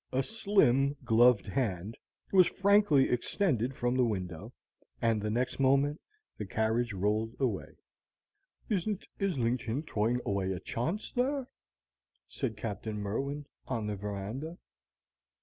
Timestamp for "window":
4.03-4.51